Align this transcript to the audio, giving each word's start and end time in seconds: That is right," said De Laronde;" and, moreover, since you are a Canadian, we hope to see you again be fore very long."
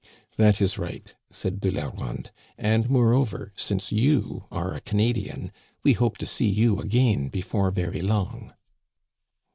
That 0.35 0.59
is 0.59 0.79
right," 0.79 1.13
said 1.29 1.61
De 1.61 1.69
Laronde;" 1.69 2.31
and, 2.57 2.89
moreover, 2.89 3.53
since 3.55 3.91
you 3.91 4.45
are 4.51 4.73
a 4.73 4.81
Canadian, 4.81 5.51
we 5.83 5.93
hope 5.93 6.17
to 6.17 6.25
see 6.25 6.49
you 6.49 6.79
again 6.79 7.27
be 7.27 7.41
fore 7.41 7.69
very 7.69 8.01
long." 8.01 8.51